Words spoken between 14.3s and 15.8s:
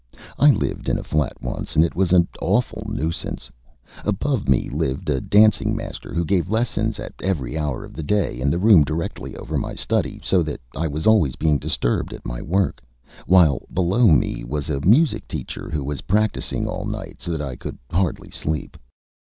was a music teacher